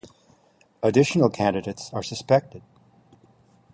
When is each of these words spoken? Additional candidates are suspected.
Additional 0.81 1.29
candidates 1.29 1.91
are 1.93 2.01
suspected. 2.01 2.63